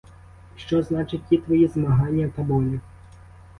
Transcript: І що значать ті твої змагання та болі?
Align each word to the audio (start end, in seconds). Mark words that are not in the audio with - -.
І 0.57 0.59
що 0.59 0.81
значать 0.83 1.23
ті 1.29 1.37
твої 1.37 1.67
змагання 1.67 2.29
та 2.35 2.41
болі? 2.43 2.79